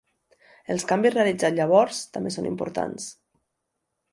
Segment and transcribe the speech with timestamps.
[0.75, 3.07] Els canvis realitzats llavors també són importants.